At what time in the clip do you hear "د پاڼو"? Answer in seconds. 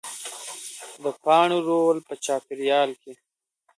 1.03-1.57